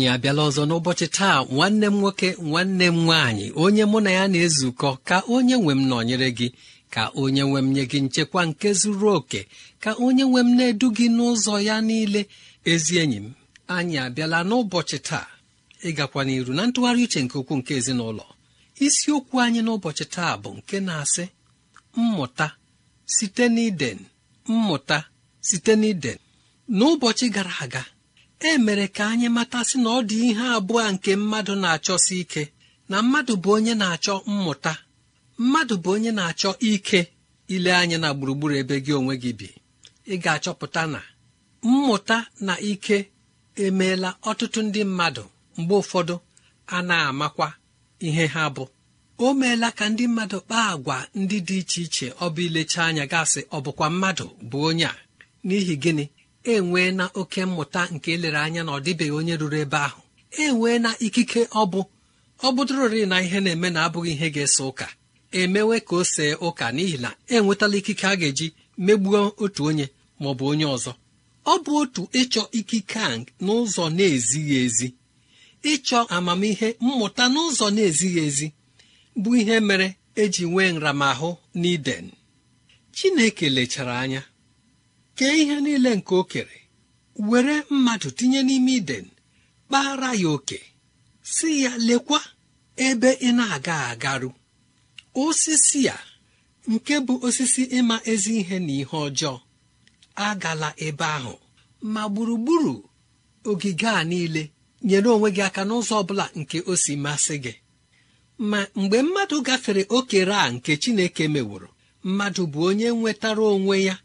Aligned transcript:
Anyị 0.00 0.08
abịala 0.14 0.42
ọzọ 0.48 0.62
n'ụbọchị 0.68 1.06
taa 1.16 1.36
nwanne 1.52 1.86
m 1.92 1.96
nwoke 2.00 2.28
nwanne 2.48 2.86
m 2.90 2.96
nwaanyị 3.04 3.46
onye 3.62 3.84
mụ 3.90 3.98
na 4.04 4.10
ya 4.18 4.24
na-ezukọ 4.32 4.90
ka 5.08 5.16
onye 5.34 5.56
nwe 5.62 5.72
m 5.78 5.82
nọnyere 5.90 6.28
gị 6.38 6.48
ka 6.94 7.02
onye 7.22 7.42
nwe 7.48 7.60
m 7.64 7.68
nye 7.74 7.84
gị 7.90 7.98
nchekwa 8.04 8.40
nke 8.48 8.68
zuru 8.80 9.08
oke 9.18 9.40
ka 9.82 9.90
onye 10.04 10.24
nwe 10.30 10.40
m 10.46 10.48
na-edu 10.56 10.86
gị 10.96 11.06
n'ụzọ 11.16 11.54
ya 11.68 11.76
niile. 11.88 12.22
Ezi 12.72 12.94
enyi 13.02 13.16
m 13.24 13.26
anyị 13.76 13.96
abịala 14.06 14.38
n'ụbọchị 14.48 14.98
taa 15.08 15.26
ịgakwa 15.88 16.20
n'iru 16.26 16.52
na 16.56 16.62
ntụgharị 16.68 17.02
uche 17.06 17.20
nke 17.24 17.36
ukwuu 17.40 17.56
nke 17.60 17.72
ezinụlọ. 17.78 18.24
Isiokwu 18.86 19.34
anyị 19.44 19.60
n'ụbọchị 19.66 20.04
taa 20.14 20.32
bụ 20.42 20.48
nke 20.58 20.76
na-asị 20.86 21.24
mmụta 21.96 22.46
site 23.14 23.44
n'iden 23.54 23.98
mmụta 24.48 24.98
site 25.48 25.72
n'iden. 25.80 26.18
N'ụbọchị 26.78 27.26
gara 27.34 27.54
aga 27.64 27.82
e 28.40 28.58
mere 28.58 28.86
ka 28.96 29.04
anyị 29.12 29.28
matasị 29.36 29.76
na 29.84 29.90
ọ 29.90 30.00
dị 30.08 30.16
ihe 30.30 30.44
abụọ 30.56 30.80
nke 30.92 31.10
mmadụ 31.20 31.54
na-achọsi 31.62 32.14
ike. 32.22 32.42
Na 32.90 32.96
mmadụ 33.02 33.32
bụ 33.42 33.50
onye 33.56 33.74
na-achọ 33.80 34.14
mmụta. 34.30 34.72
Mmadụ 35.42 35.74
bụ 35.82 35.90
onye 35.96 36.10
na-achọ 36.18 36.50
ike 36.70 37.00
ile 37.54 37.70
anya 37.80 37.98
na 38.02 38.08
gburugburu 38.16 38.54
ebe 38.60 38.76
gị 38.84 38.92
onwe 38.98 39.14
gị 39.22 39.32
bi. 39.38 39.48
Ị 40.12 40.14
ga-achọpụta 40.22 40.82
na 40.92 41.00
mmụta 41.68 42.16
na 42.46 42.54
ike 42.70 42.96
emeela 43.64 44.10
ọtụtụ 44.30 44.60
ndị 44.66 44.80
mmadụ 44.88 45.22
mgbe 45.58 45.74
ụfọdụ 45.82 46.14
a 46.66 46.78
na-amakwa 46.88 47.48
ihe 48.06 48.24
ha 48.34 48.42
bụ. 48.54 48.64
O 49.24 49.34
meela 49.40 49.68
ka 49.78 49.84
ndị 49.92 50.04
mmadụ 50.10 50.38
kpaa 50.46 50.66
agwa 50.72 50.96
ndị 51.20 51.36
dị 51.48 51.56
iche 51.62 51.80
iche 51.86 52.06
ọ 52.24 52.26
bụ 52.34 52.40
ilecha 52.48 52.80
anya 52.88 53.04
gasị 53.12 53.40
ọ 53.56 53.58
bụkwa 53.64 53.86
mmadụ 53.92 54.24
bụ 54.50 54.58
onye 54.68 54.84
a. 54.86 54.94
N'ihi 55.46 55.74
gịnị? 55.82 56.04
Enwee 56.44 56.90
na 56.92 57.10
oke 57.14 57.44
mmụta 57.44 57.88
nke 57.94 58.12
elere 58.14 58.38
anya 58.38 58.62
na 58.64 58.72
ọ 58.72 58.80
dịbeghị 58.84 59.10
onye 59.18 59.34
ruru 59.40 59.56
ebe 59.64 59.76
ahụ. 59.86 60.00
Enwee 60.42 60.78
na 60.84 60.90
ikike 61.06 61.42
ọ 61.44 61.62
bụ. 61.72 61.80
Ọ 62.42 62.48
bụdụrori 62.54 63.06
na 63.06 63.16
ihe 63.24 63.38
na-eme 63.40 63.68
na 63.70 63.80
abụghị 63.86 64.10
ihe 64.16 64.28
ga-ese 64.34 64.62
ụka. 64.68 64.86
Emewe 65.40 65.76
ka 65.86 65.94
o 65.96 66.04
see 66.12 66.32
ụka 66.46 66.66
n'ihi 66.76 66.96
na 67.04 67.10
enwetala 67.34 67.76
ikike 67.80 68.06
a 68.06 68.14
ga-eji 68.20 68.46
megbuo 68.84 69.20
otu 69.44 69.60
onye 69.68 69.86
ma 70.20 70.26
ọ 70.30 70.34
bụ 70.38 70.44
onye 70.52 70.64
ọzọ. 70.74 70.92
Ọ 71.46 71.54
bụ 71.64 71.72
otu 71.82 72.02
ịchọ 72.20 72.42
ikike 72.58 72.98
a 72.98 73.08
n'ụzọ 73.44 73.84
na-ezighị 73.96 74.56
ezi. 74.64 74.88
Ịchọ 75.72 75.98
amamihe 76.16 76.68
mmụta 76.84 77.24
n'ụzọ 77.34 77.66
na-ezighị 77.76 78.20
ezi 78.28 78.46
bụ 79.22 79.30
ihe 79.40 79.56
mere 79.68 79.88
eji 80.22 80.44
nwee 80.50 80.70
nramahụ 80.72 81.30
n'iden. 81.60 82.06
Chineke 82.96 83.46
lechara 83.56 83.94
anya. 84.00 84.22
Kee 85.20 85.36
ihe 85.42 85.56
niile 85.64 85.90
nke 85.98 86.14
o 86.14 86.24
kere 86.32 86.58
were 87.30 87.56
mmadụ 87.70 88.08
tinye 88.18 88.40
n'ime 88.46 88.72
iden 88.80 89.06
kpara 89.68 90.10
ya 90.22 90.28
oke 90.36 90.58
si 91.32 91.48
ya 91.64 91.72
lekwa 91.86 92.20
ebe 92.88 93.10
ị 93.28 93.30
na-aga 93.38 93.76
agaru 93.92 94.30
osisi 95.22 95.82
a 95.88 95.98
nke 96.72 96.94
bụ 97.06 97.14
osisi 97.26 97.62
ịma 97.78 97.96
ezi 98.12 98.32
ihe 98.40 98.56
na 98.66 98.72
ihe 98.80 98.96
ọjọọ 99.06 99.36
agala 100.28 100.68
ebe 100.86 101.04
ahụ. 101.16 101.34
Ma 101.92 102.02
gburugburu 102.12 102.74
ogige 103.50 103.88
a 103.88 104.02
niile 104.10 104.42
nyere 104.86 105.08
onwe 105.14 105.28
gị 105.36 105.42
aka 105.48 105.62
n'ụzọ 105.68 105.94
ọ 106.00 106.02
bụla 106.08 106.26
nke 106.40 106.58
o 106.70 106.76
si 106.82 106.92
masị 107.04 107.36
gị. 107.44 107.52
Ma 108.50 108.58
mgbe 108.80 108.98
mmadụ 109.06 109.36
gafere 109.46 109.82
okere 109.96 110.34
a 110.34 110.46
nke 110.54 110.72
Chineke 110.82 111.24
meworo 111.34 111.68
mmadụ 112.06 112.42
bụ 112.52 112.58
onye 112.68 112.88
nwetara 112.98 113.42
onwe 113.54 113.76
ya. 113.88 113.96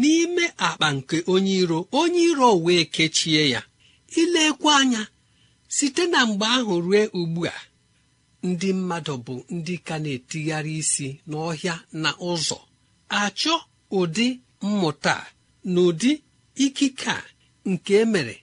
N'ime 0.00 0.44
akpa 0.66 0.86
nke 0.96 1.16
onye 1.32 1.52
iro 1.62 1.78
onye 2.00 2.20
iro 2.30 2.48
wee 2.64 2.84
kechie 2.94 3.42
ya 3.54 3.62
ilekwa 4.20 4.72
anya. 4.80 5.02
Site 5.76 6.06
na 6.12 6.26
mgbe 6.26 6.46
ahụ 6.56 6.74
rue 6.86 7.02
ugbu 7.20 7.42
a 7.46 7.54
ndị 8.48 8.68
mmadụ 8.78 9.14
bụ 9.26 9.34
ndị 9.56 9.74
ka 9.86 9.94
na-etigharị 10.02 10.72
isi 10.82 11.08
n'ọhịa 11.30 11.76
na 12.02 12.10
ụzọ 12.30 12.58
achọ 13.20 13.54
ụdị 13.98 14.26
mmụta 14.66 15.14
na 15.72 15.80
ụdị 15.88 16.10
ikike 16.64 17.10
a 17.10 17.24
nke 17.70 17.92
emere 18.02 18.36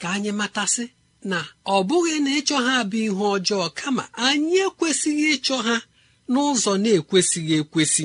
ka 0.00 0.06
anyị 0.14 0.30
matasị 0.40 0.84
na 1.30 1.38
ọ 1.74 1.76
bụghị 1.88 2.14
na 2.24 2.30
ịchọ 2.38 2.56
ha 2.66 2.74
bụ 2.90 2.96
ihe 3.06 3.24
ọjọọ 3.36 3.64
kama 3.78 4.04
anyị 4.26 4.56
ekwesịghị 4.66 5.26
ịchọ 5.36 5.56
ha 5.66 5.76
n'ụzọ 6.32 6.72
na-ekwesịghị 6.82 7.54
ekwesị. 7.62 8.04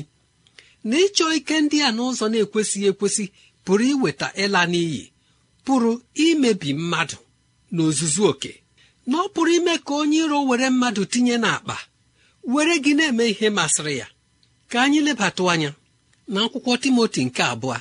Na 0.89 0.95
ịchọ 1.05 1.25
ike 1.37 1.55
ndị 1.63 1.77
a 1.87 1.89
n'ụzọ 1.95 2.25
na-ekwesịghị 2.31 2.87
ekwesị 2.91 3.25
pụrụ 3.65 3.83
iweta 3.93 4.27
ịla 4.43 4.61
n'iyi 4.71 5.03
pụrụ 5.65 5.91
imebi 6.25 6.69
mmadụ 6.79 7.17
n'ozuzu 7.73 8.21
oke 8.31 8.51
na 9.09 9.15
ọ 9.17 9.27
pụrụ 9.33 9.51
ime 9.59 9.73
ka 9.85 9.93
onye 10.01 10.17
iro 10.25 10.37
were 10.49 10.67
mmadụ 10.73 11.01
tinye 11.11 11.35
n'akpa 11.43 11.75
were 12.53 12.75
gị 12.83 12.91
na-eme 12.97 13.23
ihe 13.31 13.47
masịrị 13.57 13.95
ya. 14.01 14.07
Ka 14.71 14.77
anyị 14.85 14.99
lebatụ 15.07 15.43
anya 15.53 15.71
na 16.33 16.39
akwụkwọ 16.45 16.73
timoti 16.83 17.21
nke 17.27 17.43
abụọ 17.53 17.77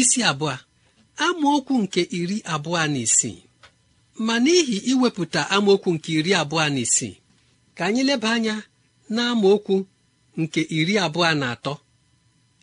isi 0.00 0.20
abụọ 0.30 0.54
amaokwu 1.24 1.74
nke 1.82 2.00
iri 2.18 2.36
abụọ 2.54 2.78
na 2.92 2.98
isii. 3.06 3.38
Ma 4.26 4.34
n'ihi 4.44 4.76
iwepụta 4.92 5.40
amaokwu 5.54 5.88
nke 5.94 6.10
iri 6.18 6.32
abụọ 6.40 6.64
na 6.74 6.80
isii 6.86 7.14
ka 7.76 7.82
anyị 7.88 8.02
leba 8.08 8.28
anya 8.36 8.54
na 9.14 9.22
amaokwu 9.32 9.76
nke 10.40 10.60
iri 10.78 10.94
abụọ 11.04 11.30
na 11.40 11.46
atọ. 11.54 11.74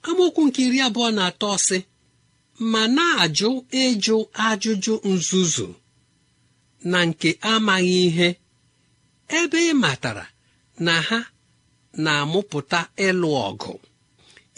Amaokwu 0.07 0.41
nke 0.47 0.59
iri 0.67 0.79
abụọ 0.87 1.07
na 1.17 1.21
atọ 1.29 1.49
sị 1.67 1.77
ma 2.71 2.81
na-ajụ 2.95 3.49
ịjụ 3.83 4.15
ajụjụ 4.47 4.93
nzuzu 5.13 5.67
na 6.91 6.99
nke 7.09 7.29
amaghị 7.51 7.95
ihe 8.07 8.27
ebe 9.39 9.59
ị 9.71 9.73
matara 9.83 10.25
na 10.85 10.93
ha 11.07 11.19
na-amụpụta 12.03 12.79
ịlụ 13.07 13.29
ọgụ. 13.49 13.71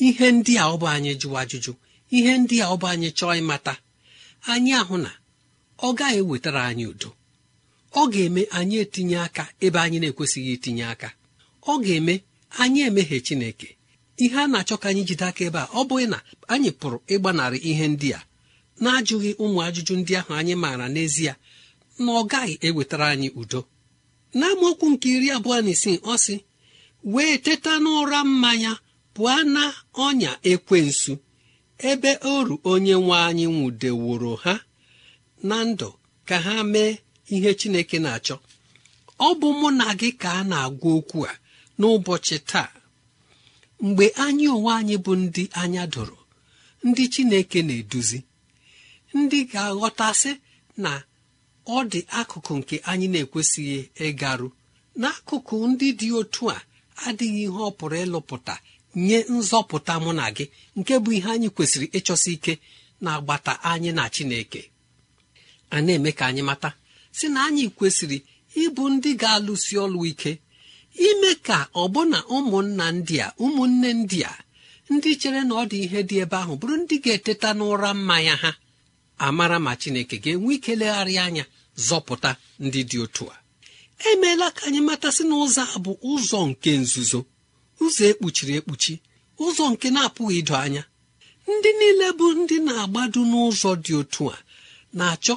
Ihe 0.07 0.25
ndị 0.35 0.53
a 0.61 0.65
ọ 0.73 0.75
bụ 0.81 0.85
anyị 0.95 1.11
jụwa 1.21 1.39
ajụjụ 1.43 1.71
ihe 2.17 2.31
ndị 2.41 2.55
a 2.63 2.65
ọ 2.73 2.75
bụ 2.81 2.85
anyị 2.93 3.09
chọọ 3.17 3.33
ịmata. 3.41 3.73
Anyị 4.51 4.71
ahụ 4.81 4.95
na 5.05 5.11
ọ 5.85 5.89
gaghị 5.97 6.17
ewetara 6.21 6.61
anyị 6.69 6.85
udo. 6.93 7.09
Ọ 7.99 8.01
ga-eme 8.11 8.41
anyị 8.57 8.75
etinye 8.83 9.17
aka 9.25 9.43
ebe 9.65 9.79
anyị 9.85 9.97
na-ekwesịghị 10.01 10.51
itinye 10.57 10.85
aka. 10.93 11.09
Ọ 11.71 11.73
ga-eme 11.83 12.13
anyị 12.61 12.79
emeghe 12.89 13.17
Chineke. 13.25 13.69
Ihe 14.17 14.37
a 14.43 14.47
na-achọ 14.51 14.75
ka 14.81 14.87
anyị 14.89 15.03
jide 15.07 15.25
aka 15.29 15.43
ebe 15.47 15.59
a 15.59 15.67
ọ 15.79 15.81
bụghị 15.87 16.05
na 16.13 16.17
anyị 16.53 16.69
pụrụ 16.79 16.97
ịgbanarị 17.13 17.57
ihe 17.69 17.85
ndị 17.93 18.09
a 18.17 18.21
na-ajụghị 18.83 19.31
ụmụ 19.43 19.59
ajụjụ 19.67 19.93
ndị 19.99 20.13
ahụ 20.19 20.31
anyị 20.39 20.53
maara 20.63 20.87
n'ezie 20.93 21.33
na 22.03 22.09
ọ 22.19 22.21
gaghị 22.31 22.53
ewetara 22.67 23.07
anyị 23.13 23.29
udo. 23.41 23.61
N'amaokwu 24.39 24.85
nke 24.91 25.07
iri 25.15 25.27
abụọ 25.35 25.55
na 25.65 25.69
isii 25.75 25.97
ọ 26.11 26.13
sị 26.25 26.35
wee 27.13 27.35
teta 27.45 27.73
n'ụra 27.83 28.19
mmanya 28.29 28.71
pụọ 29.15 29.35
na 29.55 29.63
ọnya 30.05 30.31
ekwensu 30.51 31.13
ebe 31.89 32.11
oru 32.33 32.55
onye 32.71 32.93
nwe 33.03 33.15
anyị 33.27 33.45
nwụdeworo 33.53 34.33
ha. 34.43 34.53
Na 35.47 35.57
ndụ 35.69 35.89
ka 36.27 36.35
ha 36.45 36.53
mee 36.73 36.91
ihe 37.33 37.51
chineke 37.59 37.97
na-achọ. 38.05 38.35
Ọ 39.19 39.29
bụ 39.39 39.47
mụ 39.59 39.67
na 39.79 39.85
gị 39.99 40.09
ka 40.21 40.29
a 40.39 40.43
na-agwa 40.49 40.91
okwu 40.99 41.19
a 41.31 41.33
n'ụbọchị 41.79 42.37
taa. 42.49 42.69
Mgbe 43.85 44.05
anyị 44.25 44.45
onwe 44.55 44.71
anyị 44.79 44.95
bụ 45.05 45.11
ndị 45.21 45.43
anya 45.61 45.83
doro 45.93 46.17
ndị 46.87 47.03
chineke 47.13 47.59
na-eduzi 47.67 48.19
ndị 49.19 49.39
ga-aghọtasị 49.51 50.31
na 50.83 50.91
ọ 51.75 51.77
dị 51.91 51.99
akụkụ 52.19 52.53
nke 52.59 52.75
anyị 52.91 53.07
na-ekwesịghị 53.13 53.77
ịgarụ. 54.07 54.47
N'akụkụ 55.01 55.55
ndị 55.69 55.87
dị 55.99 56.07
otu 56.19 56.43
a 56.55 56.57
adịghị 57.05 57.41
ihe 57.47 57.59
ọ 57.67 57.71
pụrụ 57.77 57.95
ịlụpụta 58.05 58.55
nye 59.05 59.17
nzọpụta 59.35 59.93
mụ 60.03 60.11
na 60.19 60.25
gị 60.35 60.45
nke 60.79 60.93
bụ 61.03 61.09
ihe 61.17 61.29
anyị 61.35 61.49
kwesịrị 61.55 61.87
ịchọsi 61.97 62.29
ike 62.35 62.53
na-agbata 63.03 63.51
anyị 63.71 63.89
na 63.97 64.03
Chineke. 64.13 64.61
A 65.75 65.77
na-eme 65.85 66.11
ka 66.17 66.23
anyị 66.29 66.41
mata 66.49 66.69
si 67.17 67.25
na 67.33 67.39
anyị 67.47 67.65
kwesịrị 67.77 68.17
ịbụ 68.63 68.83
ndị 68.93 69.09
ga-alụsi 69.21 69.73
ọlụ 69.85 69.99
ike 70.11 70.31
ime 71.07 71.31
ka 71.45 71.57
ọbụna 71.83 72.17
ụmụnna 72.35 72.85
ndị 72.97 73.15
a 73.25 73.27
ụmụnne 73.43 73.89
ndị 73.99 74.19
a 74.31 74.33
ndị 74.93 75.11
chere 75.21 75.41
na 75.47 75.53
ọ 75.61 75.63
dị 75.71 75.77
ihe 75.85 75.99
dị 76.09 76.15
ebe 76.23 76.37
ahụ 76.43 76.53
bụrụ 76.59 76.75
ndị 76.81 76.95
ga-eteta 77.03 77.49
n'ụra 77.57 77.89
mmanya 77.97 78.35
ha 78.43 78.51
amara 79.25 79.57
ma 79.65 79.71
Chineke 79.81 80.15
ga-enwe 80.23 80.51
ike 80.57 80.73
legharị 80.81 81.15
anya 81.25 81.43
zọpụta 81.87 82.31
ndị 82.65 82.79
dị 82.89 82.97
otu 83.05 83.23
a. 83.33 83.35
Emeela 84.09 84.47
ka 84.55 84.61
anyị 84.67 84.81
matasị 84.87 85.23
na 85.29 85.35
ụzọ 85.43 85.63
a 85.75 85.77
bụ 85.83 85.91
ụzọ 86.11 86.37
nke 86.49 86.71
nzuzo 86.83 87.19
ụzọ 87.83 88.01
ekpuchiri 88.11 88.53
ekpuchi 88.59 88.93
ụzọ 89.45 89.63
nke 89.71 89.87
na-apụghị 89.95 90.35
ido 90.41 90.55
anya. 90.65 90.83
Ndị 91.51 91.69
niile 91.79 92.07
bụ 92.19 92.25
ndị 92.39 92.55
na-agbado 92.67 93.19
n'ụzọ 93.31 93.69
dị 93.85 93.93
otu 94.01 94.23
a 94.35 94.37
na-achọ 94.97 95.35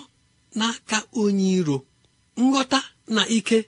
n'aka 0.59 0.99
onye 1.23 1.49
iro 1.59 1.77
nghọta 2.43 2.79
na 3.15 3.23
ike 3.37 3.59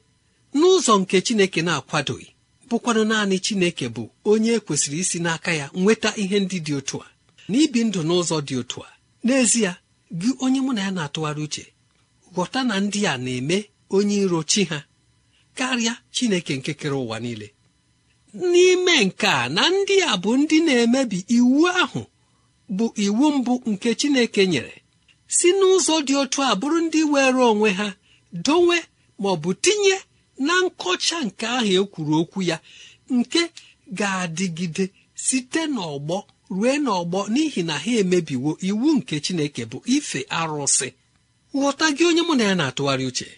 n'ụzọ 0.55 0.93
nke 1.01 1.17
chineke 1.27 1.61
na-akwadoghị 1.63 2.29
bụkwanụ 2.69 3.03
naanị 3.11 3.37
chineke 3.45 3.87
bụ 3.95 4.03
onye 4.31 4.51
ekwesịrị 4.59 4.99
isi 5.03 5.19
n'aka 5.25 5.51
ya 5.61 5.67
nweta 5.81 6.11
ihe 6.23 6.37
ndị 6.41 6.59
dị 6.67 6.73
otu 6.79 6.97
a. 7.03 7.09
Na 7.49 7.57
ibi 7.65 7.81
ndụ 7.85 8.01
n'ụzọ 8.09 8.37
dị 8.49 8.55
otu 8.61 8.79
a 8.89 8.91
n'ezie 9.27 9.73
gị 10.21 10.31
onye 10.45 10.61
mụ 10.67 10.73
na 10.77 10.81
ya 10.87 10.91
na-atụgharị 10.97 11.43
uche 11.47 11.65
ghọta 12.35 12.61
na 12.69 12.75
ndị 12.85 13.01
a 13.07 13.15
na-eme 13.25 13.59
onye 13.97 14.17
iro 14.25 14.41
chi 14.51 14.63
ha 14.71 14.79
karịa 15.57 15.95
chineke 16.15 16.53
nke 16.59 16.73
kere 16.81 16.95
ụwa 17.03 17.17
niile. 17.25 17.49
N'ime 18.51 18.95
nke 19.07 19.27
a 19.27 19.49
na 19.57 19.63
ndị 19.75 19.97
a 20.11 20.17
bụ 20.23 20.31
ndị 20.41 20.57
na-emebi 20.67 21.19
iwu 21.37 21.61
ahụ 21.83 22.03
bụ 22.77 22.87
iwu 23.05 23.27
mbụ 23.39 23.53
nke 23.71 23.89
chineke 24.01 24.43
nyere 24.53 24.75
si 25.37 25.49
n'ụzọ 25.59 25.95
dị 26.07 26.15
otu 26.23 26.39
a 26.43 26.51
bụrụ 26.61 26.79
ndị 26.87 27.01
were 27.13 27.43
onwe 27.51 27.71
ha 27.79 27.89
dowe 28.47 28.79
ma 29.21 29.29
ọ 29.35 29.37
bụ 29.43 29.51
tinye 29.65 29.97
na 30.47 30.55
nkọcha 30.65 31.17
nke 31.27 31.45
ahụ 31.57 31.73
ekwuru 31.81 32.15
okwu 32.23 32.39
ya 32.51 32.57
nke 33.17 33.43
ga-adịgide 33.99 34.85
site 35.25 35.63
n'ọgbọ 35.75 36.17
rue 36.57 36.73
n'ọgbọ 36.85 37.19
n'ihi 37.33 37.63
na 37.69 37.75
ha 37.83 37.91
emebiwo 38.03 38.51
iwu 38.69 38.87
nke 38.97 39.15
chineke 39.25 39.63
bụ 39.71 39.79
ife 39.97 40.21
arụsị. 40.39 40.89
Ghọta 41.59 41.87
gị 41.97 42.03
onye 42.09 42.23
mụ 42.29 42.35
na 42.39 42.45
ya 42.51 42.55
na-atụgharị 42.61 43.05
uche. 43.11 43.29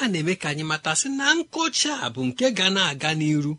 A 0.00 0.08
na-eme 0.10 0.34
ka 0.40 0.46
anyị 0.52 0.64
matasị 0.70 1.08
na 1.18 1.24
nkọcha 1.38 1.92
a 2.04 2.10
bụ 2.14 2.20
nke 2.28 2.44
ga 2.58 2.66
na-aga 2.76 3.10
n'iru 3.18 3.52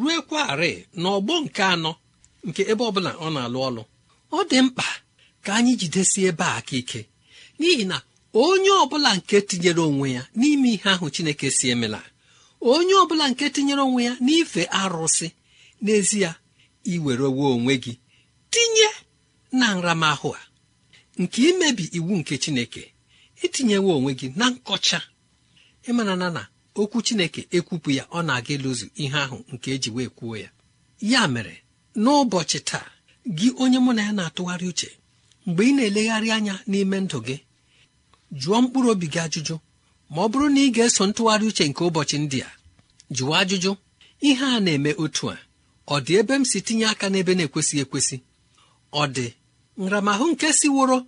ruekwarị 0.00 0.72
n'ọgbọ 1.02 1.34
nke 1.44 1.62
anọ 1.74 1.92
nke 2.48 2.62
ebe 2.70 2.82
ọbụla 2.88 3.10
ọ 3.24 3.28
na-alụ 3.34 3.58
ọlụ. 3.68 3.82
Ọ 4.36 4.38
dị 4.50 4.58
mkpa 4.66 4.86
ka 5.44 5.50
anyị 5.58 5.72
jidesi 5.80 6.20
ebe 6.30 6.44
a 6.44 6.54
aka 6.58 6.74
ike 6.80 7.00
n'ihi 7.58 7.84
na 7.90 7.96
onye 8.44 8.70
ọbụla 8.82 9.10
nke 9.18 9.36
tinyere 9.48 9.80
onwe 9.90 10.06
ya 10.16 10.22
n'ime 10.38 10.68
ihe 10.74 10.88
ahụ 10.94 11.06
chineke 11.14 11.46
si 11.56 11.64
emela. 11.74 12.00
Onye 12.72 12.94
ọbụla 13.02 13.24
nke 13.30 13.44
tinyere 13.54 13.82
onwe 13.88 14.00
ya 14.08 14.12
n'ife 14.24 14.62
arụsị. 14.80 15.28
N'ezie 15.84 16.30
iwerewo 16.92 17.44
onwe 17.56 17.74
gị 17.84 17.92
tinye 18.52 18.88
na 19.58 19.66
nramahụ 19.76 20.28
a. 20.34 20.40
Nke 21.20 21.38
imebi 21.50 21.84
iwu 21.98 22.12
nke 22.20 22.34
chineke 22.42 22.82
itinyewo 23.44 23.90
onwe 23.98 24.12
gị 24.18 24.26
na 24.38 24.46
nkọcha. 24.52 24.98
Ịmana 25.88 26.14
na 26.20 26.28
na 26.36 26.42
okwu 26.80 26.98
chineke 27.06 27.40
ekwupụ 27.56 27.88
ya 27.98 28.04
ọ 28.04 28.18
na-aga 28.26 28.52
ịlụzu 28.56 28.86
ihe 29.02 29.18
ahụ 29.24 29.38
nke 29.52 29.68
eji 29.74 29.90
wee 29.96 30.08
kwuo 30.16 30.34
ya. 30.42 30.50
Ya 31.10 31.22
mere 31.34 31.54
n'ụbọchị 32.02 32.58
taa 32.70 32.88
gị 33.38 33.48
onye 33.62 33.78
mụ 33.84 33.92
na 33.96 34.02
ya 34.06 34.12
na-atụgharị 34.18 34.66
uche 34.72 34.90
mgbe 35.46 35.62
ị 35.64 35.72
na-elegharị 35.76 36.28
anya 36.36 36.54
n'ime 36.70 36.98
ndụ 37.04 37.18
gị 37.26 37.36
jụọ 38.42 38.56
mkpụrụ 38.62 38.88
obi 38.94 39.06
gị 39.12 39.20
ajụjụ 39.26 39.54
ma 40.12 40.18
ọ 40.24 40.28
bụrụ 40.32 40.46
na 40.54 40.60
ị 40.66 40.68
ga-eso 40.74 41.02
ntụgharị 41.08 41.44
uche 41.50 41.64
nke 41.68 41.82
ụbọchị 41.88 42.16
ndị 42.24 42.38
a 42.48 42.50
jụọ 43.16 43.32
ajụjụ 43.40 43.70
ihe 44.28 44.44
a 44.56 44.60
na-eme 44.64 44.90
otu 45.04 45.24
a 45.34 45.36
ọ 45.94 45.96
dị 46.04 46.12
ebe 46.20 46.34
m 46.40 46.44
si 46.50 46.58
tinye 46.66 46.86
aka 46.92 47.06
n'ebe 47.10 47.32
na-ekwesịghị 47.36 47.82
ekwesị? 47.84 48.16
Ọ 48.92 49.02
dị 49.14 49.26
nramahụ 49.84 50.24
nke 50.32 50.48
siworo 50.58 50.98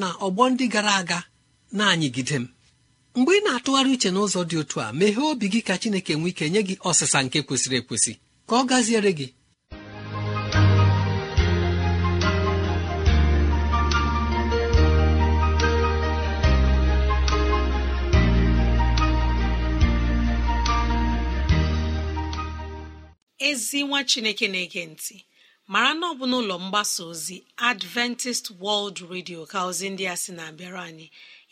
na 0.00 0.06
ọgbọ 0.26 0.42
ndị 0.50 0.64
gara 0.72 0.92
aga 1.00 1.18
na-anyịgide 1.76 2.36
m. 2.42 2.46
Mgbe 3.18 3.32
ị 3.38 3.40
na-atụgharị 3.44 3.90
uche 3.96 4.10
n'ụzọ 4.14 4.40
dị 4.50 4.56
otu 4.62 4.76
a 4.84 4.92
meghee 4.98 5.26
obi 5.30 5.46
gị 5.52 5.60
ka 5.66 5.74
Chineke 5.80 6.12
nwee 6.18 6.28
ike 6.32 6.44
nye 6.52 6.60
gị 6.68 6.74
ọsịsa 6.88 7.18
nke 7.24 7.38
kwesịrị 7.46 7.76
ekwesị 7.80 8.12
ka 8.48 8.54
ọ 8.60 8.62
gaziere 8.70 9.10
gị 9.18 9.26
ezi 23.48 23.78
nwa 23.88 24.00
chineke 24.10 24.46
na-ege 24.52 24.82
ntị. 24.92 25.16
Mara 25.72 25.90
na 25.98 26.06
ọ 26.12 26.14
bụ 26.18 26.24
n'ụlọ 26.30 26.54
mgbasa 26.64 27.00
ozi 27.12 27.36
adventist 27.70 28.44
world 28.62 28.98
radio 29.12 29.40
ka 29.52 29.58
ozi 29.68 29.86
ndị 29.92 30.04
a 30.12 30.16
sị 30.22 30.30
na-abịara 30.36 30.80
anyị. 30.88 31.06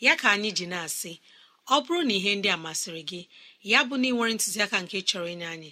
Ya 0.05 0.13
ka 0.21 0.27
anyị 0.35 0.49
ji 0.57 0.65
na-asị 0.71 1.11
ọ 1.75 1.77
bụrụ 1.85 2.01
na 2.07 2.13
ihe 2.19 2.31
ndị 2.37 2.49
a 2.55 2.57
masịrị 2.65 3.01
gị 3.09 3.21
ya 3.71 3.79
bụ 3.87 3.95
na 4.01 4.07
ị 4.09 4.13
nwere 4.15 4.33
ntụziaka 4.35 4.77
nke 4.83 4.97
chọrọ 5.09 5.27
ịnye 5.33 5.47
anyị 5.55 5.69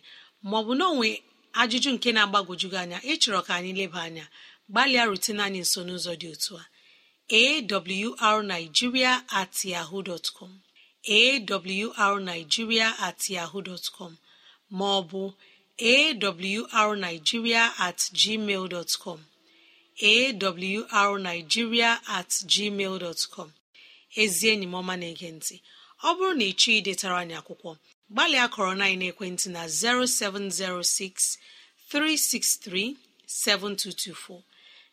maọbụ 0.50 0.72
na 0.80 0.86
onwe 0.92 1.08
ajụjụ 1.62 1.90
nke 1.96 2.10
na-agbagwoju 2.16 2.68
gị 2.74 2.78
anya 2.84 2.98
ịchọrọ 3.12 3.40
ka 3.48 3.52
anyị 3.60 3.72
leba 3.80 4.00
anya 4.08 4.26
gbalịa 4.72 5.04
rutene 5.10 5.42
anyị 5.48 5.60
nso 5.66 5.80
n'ụzọ 5.88 6.14
dị 6.22 6.28
otu 6.34 6.54
a. 6.62 6.66
Awrnigeria 8.28 9.14
at 9.40 9.54
yahoo 9.72 10.02
dọtcọm 10.08 10.52
awrnigeria 12.04 12.88
at 13.08 13.20
yahoo 13.36 13.62
dọtcọm 13.68 14.14
maọbụ 14.80 15.22
awrnigeria 16.80 17.64
at 17.88 18.00
gmail 18.20 18.64
dọtcọm 18.74 19.20
awrnigeria 21.02 21.92
at 22.18 22.32
ezi 24.22 24.46
enyi 24.54 24.68
m 24.68 24.74
ọma 24.80 24.94
na-ege 25.02 25.30
ọ 26.08 26.10
bụrụ 26.18 26.34
na 26.40 26.46
ị 26.52 26.54
chọọ 26.60 26.72
idetara 26.80 27.16
anyị 27.22 27.36
akwụkwọ 27.42 27.72
gbalịa 28.14 28.46
kọrọ 28.54 28.72
na 28.80 28.86
ekwentị 29.12 29.48
na 29.56 29.62
0706 29.68 31.38
363 31.92 32.96
7224 33.28 34.44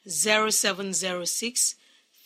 0706 0.06 1.74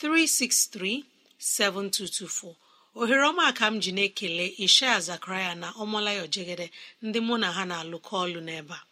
363 0.01 1.05
7224 1.39 2.55
ohere 2.99 3.23
ọma 3.31 3.53
ka 3.59 3.67
m 3.71 3.81
ji 3.81 3.93
na-ekele 3.93 4.47
ishaya 4.65 4.99
zakaraya 5.01 5.55
na 5.55 5.69
ọmọlaya 5.83 6.25
jegede 6.35 6.67
ndị 7.03 7.19
mụ 7.27 7.35
na 7.43 7.49
ha 7.57 7.63
na-alụkọ 7.71 8.13
ọlụ 8.25 8.41
n'ebe 8.47 8.75
a. 8.75 8.83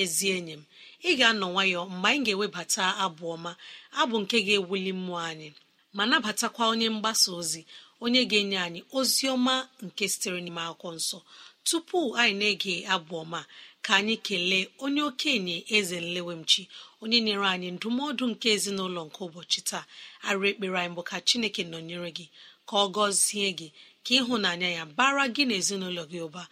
Ezi 0.00 0.26
enyi 0.36 0.52
m 0.60 0.62
ị 1.08 1.10
ga-anọ 1.18 1.46
nwayọ 1.52 1.80
mgbe 1.92 2.08
anyị 2.10 2.22
ga-ewebata 2.26 2.84
abụ 3.04 3.24
ọma 3.34 3.52
abụ 4.00 4.16
nke 4.22 4.36
ga-ewuli 4.46 4.92
mmụọ 4.98 5.18
anyị 5.30 5.48
ma 5.96 6.02
nabatakwa 6.10 6.62
onye 6.72 6.88
mgbasa 6.94 7.28
ozi 7.40 7.60
onye 8.04 8.20
ga-enye 8.30 8.58
anyị 8.66 8.80
ozi 8.98 9.24
ọma 9.34 9.54
nke 9.84 10.04
sitere 10.12 10.38
n'ime 10.44 10.62
akwụkwọ 10.68 10.90
nsọ. 10.98 11.18
Tupu 11.66 11.98
anyị 12.20 12.34
na-ege 12.40 12.74
abụ 12.94 13.14
ọma 13.22 13.40
ka 13.84 13.92
anyị 13.98 14.16
kelee 14.26 14.64
onye 14.84 15.02
okenye 15.10 15.56
eze 15.76 15.96
nlewemchi 16.04 16.62
onye 17.02 17.18
nyere 17.26 17.46
anyị 17.54 17.68
ndụmọdụ 17.76 18.24
nke 18.32 18.46
ezinụlọ 18.56 19.00
nke 19.06 19.18
ụbọchị 19.26 19.60
taa. 19.68 19.84
Arụ 20.28 20.42
ekpere 20.50 20.76
anyị 20.80 20.94
bụ 20.96 21.02
ka 21.08 21.16
chineke 21.28 21.62
nọnyere 21.72 22.10
gị. 22.16 22.26
Ka 22.68 22.76
ọ 22.84 22.86
gọzie 22.96 23.48
gị 23.58 23.68
ka 24.04 24.12
ịhụnanya 24.18 24.68
ya 24.78 24.84
bara 24.96 25.24
gị 25.34 25.42
na 25.48 25.54
ezinụlọ 25.60 26.02
gị 26.10 26.18
ụba. 26.26 26.42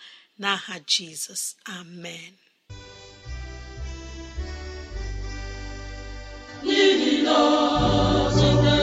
N'aha 0.40 0.75
jizọs 0.90 1.45
amen. 1.79 2.33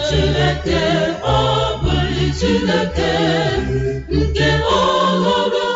Chineke 0.09 0.81
ọ 1.37 1.39
bụghị 1.83 2.25
Chineke 2.39 3.11
nke 4.17 4.49
ọhụrụ. 4.79 5.66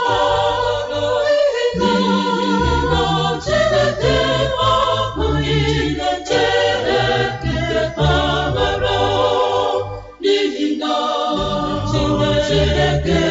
Kama 12.52 13.31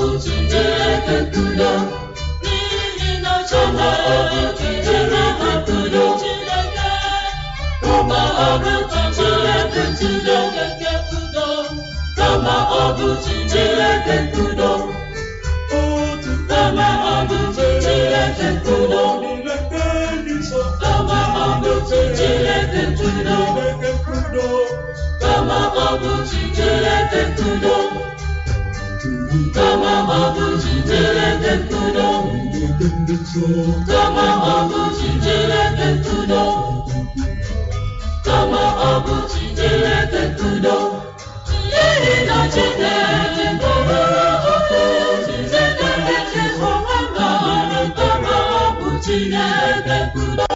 bụ 0.00 0.08
Chineke 0.24 1.16
nkudo 1.24 1.70
n'ihi 2.42 3.10
na 3.24 3.34
Chineke 3.48 4.42
nkudo 5.58 6.04
kama 7.84 8.20
ọ 8.46 8.50
bụ 8.62 8.72
Chineke 9.16 9.82
Chineke 9.98 10.64
kama 12.18 12.56
ọ 12.80 12.84
bụ 12.96 13.08
Chineke 13.24 14.16
nkudo 14.24 14.70
kama 16.50 16.86
ọ 17.12 17.16
bụ 17.28 17.38
Chineke 17.56 18.46
nkudo 18.56 19.02
kama 20.82 21.18
ọ 21.44 21.48
bụ 21.62 21.72
Chineke 21.88 22.82
nkudo 22.90 23.38
kama 25.22 25.58
ọ 25.84 25.88
bụ 26.00 26.12
Chineke 26.30 27.20
nkudo 27.28 27.76
kama 29.54 29.92
ọ 30.18 30.22
bụ 30.34 30.46
Chineke 30.62 31.52
nkudo. 31.60 32.08
Kama 33.90 34.26
ọ 34.52 34.56
bụ 34.70 34.80
Chineke 34.98 35.86
nkudo. 35.96 36.42
Kama 38.26 38.62
ọ 38.88 38.92
bụ 39.04 39.14
Chineke 39.30 40.22
nkudo. 40.30 40.76
Chineke 49.04 49.96
nkudo 50.04 50.44
kama 50.44 50.49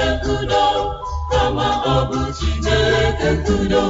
Chineke 0.00 0.12
nkudo 0.16 0.64
kama 1.30 1.68
ọ 1.94 1.96
bụ 2.08 2.18
Chineke 2.38 3.28
nkudo 3.36 3.82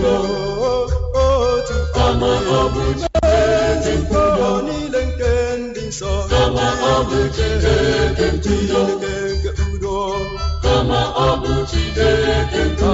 nkudo 0.00 0.16
otu 1.24 1.76
kama 1.94 2.32
ọ 2.58 2.62
bụ 2.72 2.84
Chineke 3.00 3.92
nkudo 4.00 4.48
niile 4.66 5.00
nke 5.08 5.32
ndị 5.60 5.82
nsọ 5.90 6.12
kama 6.30 6.66
ọ 6.92 6.94
bụ 7.08 7.18
Chineke 7.36 8.26
nkudo 8.34 8.80
nke 8.96 9.50
udo 9.72 9.96
kama 10.64 11.00
ọ 11.26 11.28
bụ 11.42 11.52
Chineke 11.70 12.60
nkudo 12.70 12.92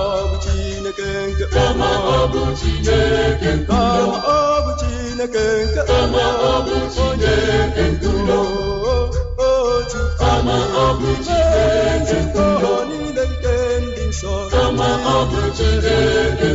ọ 0.00 0.04
bụ 0.28 0.34
Chineke 0.44 1.08
nke 1.28 1.44
kama 1.54 1.88
ọ 2.16 2.18
bụ 2.32 2.42
Chineke 2.60 3.50
nkudo 3.58 4.06
ọ 4.36 4.40
bụ 4.64 4.70
Chineke 4.80 5.44
nke 5.66 5.82
kama 5.90 6.24
ọ 6.50 6.54
bụ 6.66 6.76
Chineke 6.94 7.84
nkudo 7.92 8.40
otu 9.48 10.00
kama 10.20 10.56
ọ 10.84 10.86
bụ 10.98 11.10
Chineke 11.26 12.16
nkudo 12.24 12.72
kama 14.84 15.12
ọ 15.16 15.18
bụ 15.30 15.40
Chineke 15.56 16.48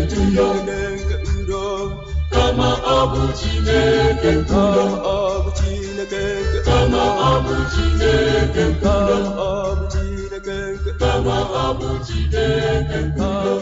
udo 1.38 1.66
kama 2.34 2.70
ọ 2.96 2.98
bụ 3.12 3.22
Chineke 3.40 4.32
nkudo 4.40 4.86
kama 6.68 7.04
ọ 7.26 7.28
bụ 7.46 7.56
Chineke 7.74 8.64
nke 8.70 8.96
kama 11.02 11.38
ọ 11.58 11.60
bụ 11.78 11.88
Chineke 12.06 12.98
nkudo 13.06 13.54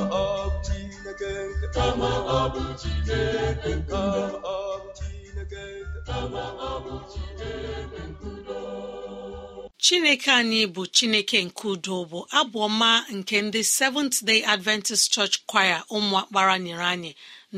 kama 1.73 2.11
ọ 2.31 2.33
bụ 2.53 2.63
Chineke 2.75 3.71
kama 6.07 6.43
ọ 6.69 6.71
bụ 6.73 7.03
Chineke 7.11 8.01
bụ 8.19 8.29
Chineke 9.79 10.31
anyị 10.31 10.65
bụ 10.73 10.85
chineke 10.95 11.37
nke 11.45 11.63
udo 11.73 11.97
bụ 12.11 12.19
abụ 12.39 12.57
ọma 12.67 12.89
nke 13.15 13.35
ndị 13.45 13.61
seventh 13.77 14.17
day 14.27 14.41
adventist 14.53 15.05
church 15.13 15.35
choir 15.51 15.79
ụmụakpara 15.95 16.55
nyere 16.65 16.85
anyị 16.93 17.11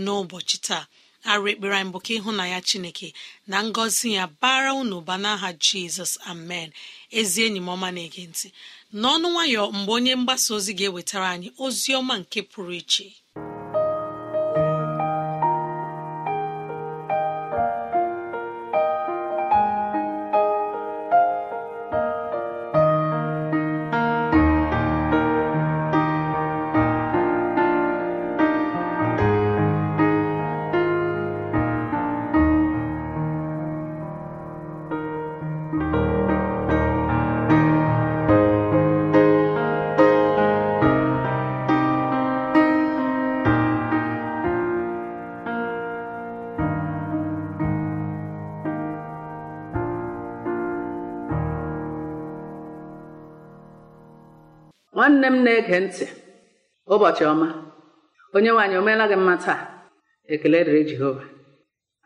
n'ụbọchị 0.03 0.57
taa. 0.67 0.83
Arụ 1.31 1.45
ekpere 1.51 1.75
anyị 1.79 1.91
bụ 1.93 1.99
ka 2.05 2.11
ịhụnanya 2.17 2.59
chineke 2.67 3.07
na 3.47 3.57
ngọzi 3.67 4.07
ya 4.17 4.23
bara 4.41 4.71
unu 4.81 4.95
ụba 4.99 5.15
n'aha 5.23 5.49
jizọs 5.65 6.13
amen. 6.31 6.69
Ezi 7.19 7.39
enyi 7.47 7.59
m 7.59 7.69
ọma 7.75 7.87
na-ege 7.95 8.23
ntị 8.31 8.47
n'ọnụ 8.99 9.27
nwayọ 9.33 9.61
mgbe 9.77 9.91
onye 9.97 10.13
mgbasa 10.19 10.49
ozi 10.57 10.71
ga-ewetara 10.77 11.27
anyị 11.35 11.49
ozi 11.65 11.89
ọma 11.99 12.13
nke 12.21 12.39
pụrụ 12.51 12.73
iche. 12.81 13.05
Nwanne 54.99 55.27
m 55.33 55.35
na-ege 55.43 55.77
ntị. 55.85 56.05
Ụbọchị 56.93 57.23
ọma. 57.31 57.47
Onye 58.35 58.49
nwaanyị 58.53 58.75
o 58.79 58.81
meela 58.85 59.05
gị 59.11 59.15
mma 59.19 59.35
taa? 59.43 59.59
Ekele 60.33 60.59
dịrị 60.65 60.81
jehova. 60.89 61.23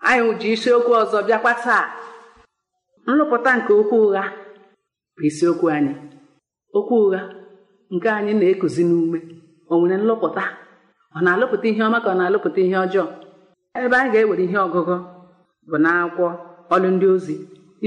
Anyị 0.07 0.29
ji 0.39 0.47
isiokwu 0.55 0.91
ọzọ 1.01 1.17
bịakwa 1.27 1.53
taa. 1.63 1.83
Nlụpụta 3.07 3.51
nke 3.57 3.71
okwu 3.81 3.95
ụgha 4.05 4.23
bụ 5.15 5.21
isiokwu 5.29 5.65
anyị. 5.75 5.93
Okwu 6.77 6.93
ụgha 7.05 7.21
nke 7.93 8.07
anyị 8.17 8.33
na-ekuzi 8.39 8.83
n'ume. 8.89 9.19
O 9.71 9.73
nwere 9.79 9.95
nlụpụta? 10.01 10.43
Ọ 11.15 11.19
na-alụpụta 11.25 11.65
ihe 11.69 11.81
ọma 11.87 11.99
ka 12.03 12.09
ọ 12.13 12.15
na-alụpụta 12.19 12.59
ihe 12.65 12.77
ọjọọ? 12.85 13.05
Ebe 13.81 13.95
anyị 13.99 14.09
ga-ewere 14.13 14.43
ihe 14.47 14.57
ọgụgụ 14.65 14.95
bụ 15.69 15.75
n'akwụkwọ 15.83 16.27
ọlụ 16.73 16.87
ndị 16.93 17.05
ozi 17.15 17.35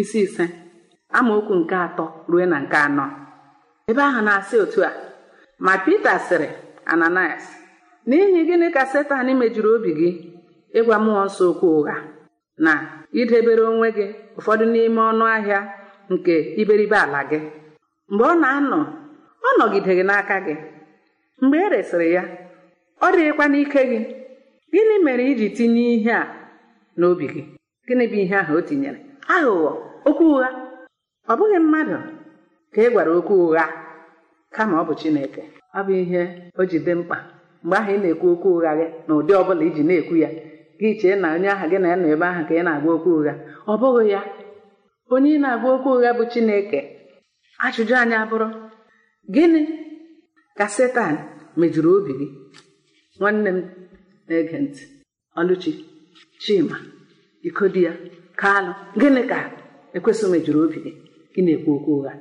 isi 0.00 0.18
ise 0.26 0.44
amaokwu 1.16 1.54
nke 1.60 1.74
atọ 1.86 2.04
ruo 2.28 2.44
na 2.52 2.58
nke 2.64 2.76
anọ. 2.86 3.06
Ebe 3.90 4.02
ahụ 4.08 4.20
na-asị 4.26 4.56
otu 4.64 4.80
a 4.88 4.90
ma 5.64 5.72
Pita 5.84 6.12
sịrị 6.26 6.48
Ananias 6.92 7.44
n'ihi 8.08 8.40
gịnị 8.48 8.66
ka 8.74 8.82
Setan 8.92 9.26
mejuru 9.40 9.68
obi 9.76 9.90
gị 9.98 10.10
ịgwa 10.78 10.96
mmụọ 11.00 11.22
nsọ 11.28 11.44
okwu 11.50 11.66
ụgha 11.78 11.96
na 12.64 12.72
idebere 13.20 13.62
onwe 13.70 13.88
gị 13.96 14.06
ụfọdụ 14.38 14.64
n'ime 14.72 15.00
ọnụ 15.10 15.24
ahịa 15.36 15.60
nke 16.12 16.34
iberibe 16.60 16.96
ala 17.04 17.20
gị? 17.30 17.38
Mgbe 18.10 18.24
ọ 18.32 18.34
na-anọ 18.42 18.78
ọ 19.46 19.48
nọgideghị 19.58 20.02
n'aka 20.08 20.36
gị. 20.46 20.54
Mgbe 21.42 21.56
e 21.64 21.68
resịrị 21.74 22.08
ya 22.16 22.22
ọ 23.04 23.06
dịghịkwa 23.14 23.44
n'ike 23.52 23.80
gị. 23.90 23.98
Gịnị 24.72 24.94
mere 25.06 25.24
iji 25.32 25.46
tinye 25.56 25.82
ihe 25.96 26.12
a 26.22 26.24
n'obi 26.98 27.26
gị? 27.34 27.42
Gịnị 27.86 28.04
bụ 28.10 28.16
ihe 28.24 28.36
ahụ 28.42 28.52
o 28.58 28.60
tinyere? 28.68 28.98
Aghụghọ 29.34 29.70
okwu 30.08 30.24
ụgha. 30.34 30.48
Ọ 31.30 31.32
bụghị 31.38 31.58
mmadụ 31.64 31.96
ka 32.76 32.82
ị 32.86 32.90
gwara 32.92 33.10
okwu 33.18 33.34
ụgha 33.44 33.64
kama 34.54 34.74
ọ 34.80 34.84
bụ 34.88 34.94
Chineke 35.00 35.42
ọ 35.78 35.80
bụ 35.86 35.92
ihe 36.02 36.22
o 36.60 36.62
ji 36.70 36.78
dị 36.84 36.92
mkpa. 37.00 37.16
Mgbe 37.64 37.76
ahụ 37.78 37.90
ị 37.94 37.98
na-ekwu 38.02 38.26
okwu 38.34 38.48
ụgha 38.56 38.70
gị 38.78 38.86
na 39.06 39.12
ụdị 39.18 39.32
ọbụla 39.40 39.62
iji 39.68 39.82
na-ekwu 39.88 40.14
ya. 40.22 40.28
Gị 40.80 40.88
chee 41.00 41.14
na 41.22 41.28
onye 41.34 41.48
ahụ 41.54 41.66
gị 41.70 41.78
na 41.82 41.88
ya 41.92 41.96
nọ 42.02 42.06
ebe 42.14 42.26
ahụ 42.30 42.42
ka 42.48 42.54
ị 42.60 42.62
na-agwa 42.66 42.90
okwu 42.96 43.10
ụgha. 43.18 43.32
Ọ 43.70 43.72
bụghị 43.80 44.04
ya. 44.14 44.20
Onye 45.14 45.28
ị 45.36 45.38
na-agwa 45.42 45.68
okwu 45.76 45.88
ụgha 45.96 46.10
bụ 46.18 46.24
Chineke. 46.32 46.80
Ajụjụ 47.64 47.94
anyị 48.02 48.16
abụrụ 48.22 48.48
gịnị 49.34 49.60
ka 50.58 50.66
Setan 50.76 51.14
mejuru 51.58 51.90
obi 51.98 52.12
gị? 52.20 52.26
Nwanne 53.18 53.50
m 53.56 53.58
na-ege 54.28 54.58
ntị. 54.64 54.82
Ọlụchi 55.38 55.72
Chima 56.42 56.76
Ikodia 57.48 57.92
Kalụ 58.40 58.72
gịnị 59.00 59.22
ka 59.30 59.38
ekwesị 59.96 60.24
mejuru 60.32 60.58
obi 60.64 60.78
gị? 60.84 60.92
Ị 61.38 61.40
na-ekwu 61.44 61.70
okwu 61.78 61.92
ụgha. 61.98 62.12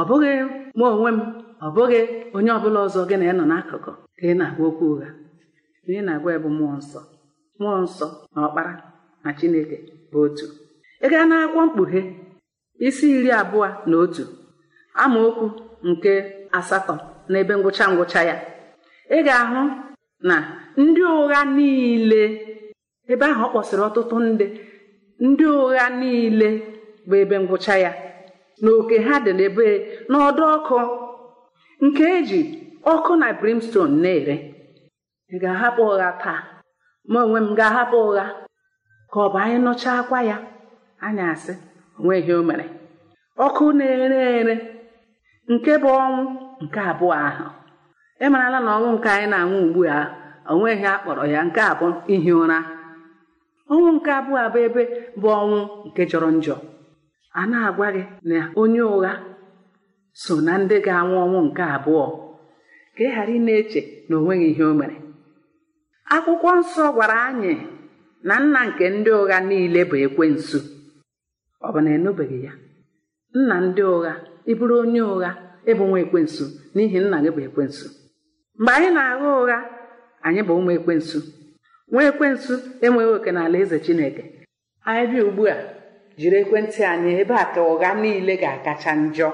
Ọ 0.00 0.02
bụghị 0.08 0.32
mụ 0.78 0.84
onwe 0.94 1.10
m 1.16 1.20
ọ 1.66 1.68
bụghị 1.74 2.00
onye 2.36 2.50
ọbụla 2.58 2.78
ọzọ 2.86 3.00
gị 3.08 3.16
na 3.18 3.24
ya 3.28 3.34
nọ 3.38 3.44
n'akụkụ 3.50 3.90
ka 4.18 4.24
ị 4.30 4.34
na-agwa 4.38 4.64
okwu 4.70 4.84
ụgha. 4.92 5.08
Ihe 5.88 6.00
na-agwa 6.06 6.30
ya 6.34 6.38
mmụọ 6.44 6.74
nsọ. 6.80 7.00
Mmụọ 7.58 7.76
nsọ 7.84 8.06
na 8.34 8.38
ọkpara 8.46 8.72
na 9.22 9.28
Chineke 9.38 9.76
bụ 10.10 10.18
otu. 10.26 10.46
Ị 11.04 11.06
gaa 11.12 11.24
n'akwụkwọ 11.30 11.62
mkpughe 11.66 12.00
isi 12.86 13.06
iri 13.18 13.30
abụọ 13.40 13.66
na 13.88 13.94
otu 14.04 14.22
amaokwu 15.02 15.46
nke 15.88 16.12
asatọ 16.58 16.94
na 17.30 17.36
ebe 17.42 17.54
ngwụcha 17.58 17.84
ngwụcha 17.92 18.20
ya. 18.28 18.36
Ị 19.16 19.18
ga-ahụ 19.26 19.60
na 20.28 20.36
ndị 20.80 21.02
ụgha 21.20 21.40
niile 21.56 22.22
ebe 23.12 23.24
ahụ 23.32 23.42
ọ 23.46 23.48
kpọsịrị 23.52 23.82
ọtụtụ 23.88 24.16
ndị 24.28 24.46
ndị 25.26 25.44
ụgha 25.62 25.84
niile 26.00 26.48
bụ 27.08 27.14
ebe 27.22 27.36
ngwụcha 27.42 27.74
ya. 27.84 27.90
Na 28.62 28.70
oke 28.78 28.96
ha 29.06 29.14
dị 29.24 29.32
n'ebe 29.38 29.66
n'ọdụ 30.10 30.42
ọkụ 30.56 30.76
nke 31.84 32.04
eji 32.18 32.40
ọkụ 32.92 33.12
na 33.20 33.26
brimstone 33.40 33.94
na-ere. 34.02 34.36
Ị 35.32 35.36
ga-ahapụ 35.42 35.82
ụgha 35.92 36.10
taa. 36.22 36.40
Ma 37.12 37.18
onwe 37.24 37.40
m 37.46 37.48
ga-ahapụ 37.58 37.96
ụgha. 38.08 38.26
Ka 39.12 39.18
ọ 39.24 39.26
bụ 39.32 39.38
anyị 39.44 39.58
nụchaa 39.64 39.96
akwa 40.00 40.18
ya. 40.30 40.36
Anyị 41.06 41.22
asị 41.32 41.52
onwe 41.98 42.14
ihe 42.20 42.32
o 42.34 42.42
mere. 42.48 42.64
Ọkụ 43.44 43.64
na-ere 43.78 44.18
ere. 44.40 44.54
Nke 45.52 45.72
bụ 45.82 45.88
ọnwụ 46.04 46.22
nke 46.64 46.80
abụọ 46.90 47.14
ahụ. 47.28 47.46
Ị 48.24 48.26
marala 48.32 48.58
na 48.66 48.70
ọnwụ 48.78 48.88
nke 48.96 49.08
anyị 49.14 49.26
na-anwụ 49.32 49.56
ugbu 49.66 49.80
a 49.96 49.98
o 50.50 50.54
nweghị 50.58 50.86
akpọrọ 50.94 51.24
ya 51.34 51.40
nke 51.48 51.60
abụ 51.70 51.86
ihi 52.14 52.30
ụra. 52.40 52.58
Ọnwụ 53.72 53.88
nke 53.96 54.10
abụọ 54.18 54.36
abụ 54.46 54.58
ebe 54.66 54.82
bụ 55.20 55.28
ọnwụ 55.40 55.58
nke 55.86 56.02
jọrọ 56.10 56.28
njọ. 56.38 56.54
A 57.34 57.46
na-agwa 57.50 57.86
gị 57.94 58.02
na 58.28 58.38
onye 58.60 58.82
ụgha 58.94 59.12
so 60.22 60.34
na 60.46 60.52
ndị 60.62 60.76
ga-anwụ 60.86 61.16
ọnwụ 61.24 61.40
nke 61.48 61.62
abụọ 61.76 62.04
ka 62.94 63.00
ị 63.04 63.10
ghara 63.14 63.32
ị 63.36 63.38
na-eche 63.46 63.80
na 64.08 64.14
o 64.16 64.20
nweghị 64.24 64.46
ihe 64.52 64.64
o 64.64 64.74
mere. 64.80 64.96
Akwụkwọ 66.14 66.50
nsọ 66.60 66.84
gwara 66.96 67.16
anyị 67.28 67.52
na 68.28 68.34
nna 68.42 68.60
nke 68.68 68.84
ndị 68.96 69.10
ụgha 69.20 69.38
niile 69.48 69.80
bụ 69.90 69.96
ekwensu. 70.06 70.58
Ọ 71.66 71.68
bụ 71.72 71.78
na 71.84 71.90
enubeghị 71.96 72.38
ya? 72.46 72.52
Nna 73.36 73.54
ndị 73.66 73.82
ụgha 73.94 74.12
ịbụrụ 74.52 74.74
onye 74.82 75.02
ụgha 75.12 75.30
ịbụ 75.70 75.82
nwa 75.88 75.98
ekwensu 76.04 76.44
n'ihi 76.74 76.98
nna 77.04 77.16
gị 77.24 77.30
bụ 77.36 77.40
ekwensu. 77.48 77.86
Mgbe 78.58 78.72
anyị 78.76 78.90
na-agha 78.96 79.28
ụgha 79.40 79.58
anyị 80.26 80.40
bụ 80.46 80.52
ụmụ 80.58 80.70
ekwensu. 80.78 81.18
Nwa 81.90 82.02
ekwensu 82.10 82.54
enweghị 82.84 83.12
oke 83.16 83.30
n'ala 83.34 83.56
eze 83.62 83.76
Chineke. 83.84 84.22
Anyị 84.88 85.04
bịa 85.10 85.24
ugbu 85.28 85.42
a. 85.54 85.56
jiri 86.18 86.36
ekwentị 86.42 86.80
anyị 86.92 87.10
ebe 87.22 87.34
a 87.34 87.44
ka 87.54 87.60
ụgha 87.72 87.90
niile 88.00 88.34
ga-akacha 88.42 88.92
njọ 89.04 89.28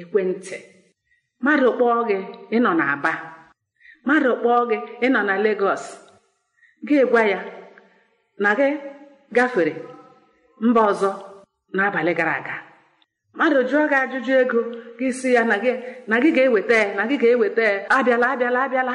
ekwentị 0.00 0.56
mmadụ 1.40 1.68
kpọọ 1.76 1.98
gị 2.08 2.18
ịnọ 2.56 2.70
n'Aba 2.78 3.12
mmadụ 4.04 4.30
kpọọ 4.40 4.60
gị 4.70 4.78
ịnọ 5.06 5.20
na 5.28 5.34
Legọs 5.44 5.84
gị 6.88 6.98
gwa 7.10 7.22
ya 7.32 7.40
na 8.42 8.50
gị 8.58 8.68
gafere 9.36 9.74
mba 10.66 10.82
ọzọ. 10.92 11.10
N'abalị 11.76 12.12
gara 12.18 12.34
aga. 12.40 12.56
Mmadụ 13.34 13.58
jụọ 13.70 13.82
gị 13.90 13.96
ajụjụ 14.02 14.32
ego 14.42 14.60
gị 14.98 15.08
si 15.18 15.28
ya 15.36 15.42
na 15.44 15.56
gị 16.22 16.30
ga-eweta 16.36 16.74
ya 16.82 16.94
na 16.96 17.02
gị 17.10 17.16
ga-eweta 17.22 17.62
ya 17.70 17.74
abịala 17.96 18.26
abịala 18.32 18.60
abịala. 18.66 18.94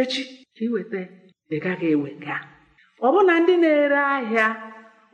Echi 0.00 0.22
ka 0.56 0.62
iweta 0.66 0.98
ị 1.54 1.56
gaghị 1.64 1.86
ewega 1.94 2.36
ọ 3.04 3.08
bụ 3.14 3.20
na 3.28 3.34
ndị 3.40 3.54
na-ere 3.62 3.98
ahịa 4.14 4.46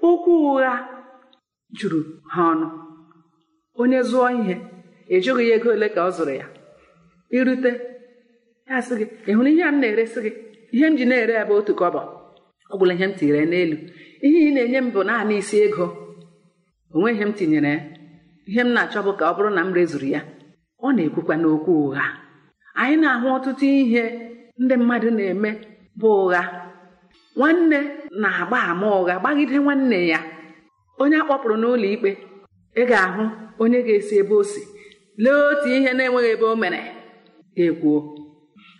okwu 0.08 0.32
ụgha 0.50 0.72
juru 1.78 2.00
ha 2.32 2.40
ọnụ. 2.52 2.66
Onye 3.80 4.00
zụọ 4.10 4.26
ihe 4.40 4.54
ejụghị 5.14 5.44
ya 5.50 5.56
ego 5.56 5.68
ole 5.74 5.88
ka 5.94 6.00
ọ 6.08 6.10
zụrụ 6.16 6.34
ya. 6.40 6.46
Irute 7.36 7.70
ya 8.68 8.76
sị 8.86 8.94
gị 8.98 9.06
ị 9.28 9.32
hụrụ 9.36 9.48
ihe 9.54 9.62
a 9.68 9.72
m 9.72 9.76
na-eresi 9.80 10.18
gị 10.24 10.30
ihe 10.74 10.86
m 10.90 10.96
ji 10.98 11.04
na-ere 11.10 11.34
bụ 11.48 11.54
otu 11.60 11.72
kọbọ 11.80 12.00
ọ 12.72 12.74
gwụla 12.78 12.92
ihe 12.96 13.06
m 13.08 13.12
tinyere 13.18 13.42
n'elu. 13.52 13.76
Ihe 14.26 14.38
ị 14.48 14.50
na-enye 14.54 14.80
m 14.84 14.88
bụ 14.94 15.00
naanị 15.08 15.34
isi 15.42 15.56
ego. 15.66 15.86
Onwe 16.94 17.08
ihe 17.14 17.24
m 17.28 17.32
tinyere. 17.38 17.72
Ya 17.74 17.80
ihe 18.50 18.60
m 18.66 18.70
na-achọ 18.74 19.00
bụ 19.06 19.12
ka 19.18 19.24
ọ 19.30 19.32
bụrụ 19.36 19.50
na 19.56 19.62
m 19.66 19.70
rezuru 19.76 20.06
ya 20.14 20.20
ọ 20.82 20.88
na-ekwukwa 20.94 21.34
n'okwu 21.40 21.72
ụgha. 21.86 22.04
Anyị 22.80 22.96
na-ahụ 23.02 23.26
ọtụtụ 23.36 23.66
ihe 23.82 24.02
ndị 24.62 24.74
mmadụ 24.80 25.08
na-eme 25.16 25.50
bụ 26.00 26.08
ụgha. 26.24 26.42
Nwanne 27.36 27.78
na-agba 28.22 28.58
ama 28.70 28.86
ụgha 29.00 29.14
gbagide 29.20 29.56
nwanne 29.64 29.98
ya. 30.12 30.20
Onye 31.00 31.16
a 31.20 31.24
kpọpụrụ 31.26 31.54
n'ụlọ 31.60 31.86
ikpe 31.94 32.10
ị 32.80 32.82
ga-ahụ 32.90 33.22
onye 33.62 33.78
ga-esi 33.86 34.14
ebe 34.20 34.34
o 34.34 34.42
si. 34.50 34.60
Lee 35.22 35.38
otu 35.50 35.68
ihe 35.76 35.90
na-enweghị 35.96 36.30
ebe 36.34 36.44
o 36.52 36.56
mere. 36.62 36.80
Ekwuo. 37.62 37.98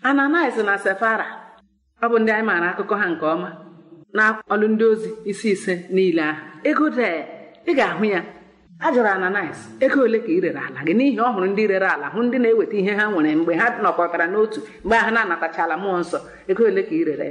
Ananias 0.09 0.57
na 0.69 0.75
sefara 0.85 1.27
ọ 2.03 2.07
bụ 2.11 2.17
ndị 2.21 2.31
anyị 2.35 2.47
maara 2.49 2.67
akụkọ 2.73 2.95
ha 3.01 3.07
nke 3.13 3.25
ọma 3.35 3.49
na 4.17 4.23
ọlụ 4.53 4.67
ndị 4.73 4.85
ozi 4.93 5.09
isi 5.31 5.49
ise 5.55 5.75
niile 5.95 6.23
ahụ. 6.31 6.43
Ego 6.69 6.87
dee. 6.97 7.40
Ị 7.67 7.73
ga-ahụ 7.79 8.05
ya. 8.05 8.23
A 8.81 8.91
jụrụ 8.93 9.09
ananias 9.09 9.69
ego 9.81 10.01
ole 10.03 10.19
ka 10.21 10.27
ị 10.29 10.41
rere 10.41 10.59
ala 10.69 10.81
gị? 10.87 10.93
N'ihi 10.95 11.19
ọ 11.21 11.33
hụrụ 11.35 11.47
ndị 11.53 11.67
rere 11.69 11.87
ala 11.87 12.07
hụ 12.15 12.23
ndị 12.23 12.39
na-eweta 12.39 12.77
ihe 12.77 12.93
ha 12.99 13.05
nwere 13.11 13.37
mgbe 13.37 13.55
ha 13.61 13.67
nọkọtara 13.83 14.27
n'otu 14.33 14.61
mgbe 14.85 14.97
ahụ 14.97 15.11
na-anatachala 15.15 15.77
mmụọ 15.77 15.99
nsọ. 16.01 16.19
Ego 16.49 16.65
ole 16.65 16.83
ka 16.83 16.95
ị 16.95 17.05
rere? 17.09 17.29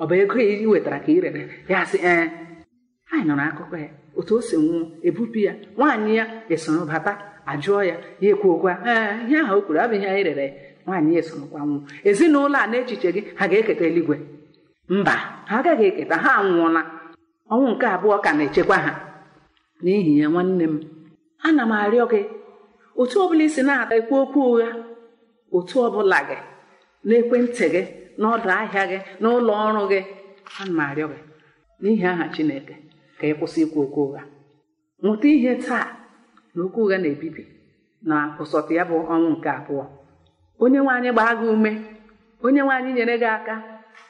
Ọ 0.00 0.06
bụ 0.08 0.14
ego 0.22 0.34
ị 0.34 0.66
wetara 0.66 0.98
ka 1.04 1.10
ị 1.12 1.20
rere? 1.20 1.42
Ya 1.68 1.84
sị 1.84 1.98
ee. 2.02 2.24
Anyị 3.12 3.24
nọrọ 3.28 3.42
akụkọ 3.50 3.76
ya. 3.76 3.88
Otu 4.16 4.36
o 4.36 4.40
si 4.40 4.56
nwụọ 4.56 4.86
ebupụ 5.08 5.38
ya. 5.38 5.52
Nwaanyị 5.76 6.16
ya 6.16 6.24
esoro 6.48 6.84
bata 6.86 7.12
ajụọ 7.46 7.82
ya 7.84 7.96
ya 8.20 8.30
ekwuokwa 8.34 8.72
ee 8.86 9.26
ihe 9.28 9.38
ahụ 9.40 9.56
o 9.58 9.62
kwuru 9.62 9.80
abụghị 9.80 10.06
anyị 10.06 10.22
rere. 10.28 10.46
Nwaanyị 10.86 11.14
ya 11.14 11.20
esorokwa 11.20 11.60
nwụọ. 11.60 11.80
Ezinụlọ 12.08 12.56
a 12.64 12.66
n'echiche 12.66 13.10
gị 13.14 13.20
ha 13.38 13.44
ga-eketa 13.48 13.84
eluigwe? 13.88 14.16
Mba 14.88 15.14
ha 15.48 15.56
agaghị 15.58 15.84
eketa 15.90 16.16
ha 16.24 16.30
anwụọla. 16.40 16.80
Ọnwụ 17.52 17.66
nke 17.76 17.86
abụọ 17.94 18.16
ka 18.24 18.32
na-echekwa 18.32 18.76
ha. 18.84 18.92
N'ihi 19.82 20.12
ya 20.20 20.26
nwanne 20.32 20.64
m 20.72 20.74
ana 21.46 21.62
m 21.70 21.72
arịọ 21.84 22.04
gị 22.12 22.20
otu 23.00 23.16
ọbụla 23.24 23.42
isi 23.48 23.62
na-ekwu 23.68 24.14
okwu 24.22 24.40
ụgha 24.52 24.70
otu 25.56 25.74
ọbụla 25.86 26.18
gị 26.28 26.38
n'ekwentị 27.06 27.66
gị 27.74 27.82
n'ọdụ 28.20 28.48
ahịa 28.60 28.84
gị 28.90 28.98
n'ụlọ 29.22 29.52
ọrụ 29.66 29.82
gị 29.92 30.00
ana 30.60 30.72
m 30.76 30.80
arịọ 30.90 31.06
gị. 31.12 31.18
N'ihi 31.82 32.04
aha 32.10 32.24
Chineke 32.34 32.74
ka 33.18 33.24
ị 33.30 33.34
kwụsị 33.38 33.60
ikwu 33.64 33.78
okwu 33.86 34.00
ụgha. 34.06 34.22
Mụta 35.02 35.28
ihe 35.34 35.52
taa 35.66 35.86
na 36.54 36.60
okwu 36.66 36.78
ụgha 36.84 36.96
na-ebibi 37.02 37.42
na 38.08 38.16
ụsọtụ 38.42 38.72
ya 38.78 38.84
bụ 38.90 38.96
ọnwụ 39.12 39.28
nke 39.36 39.48
abụọ. 39.58 39.84
Onye 40.62 40.78
nwe 40.82 40.92
anyị 40.96 41.10
gbaa 41.14 41.32
gị 41.38 41.46
ume 41.54 41.70
onye 42.44 42.60
nwe 42.64 42.72
anyị 42.78 42.90
nyere 42.96 43.14
gị 43.22 43.28
aka 43.36 43.54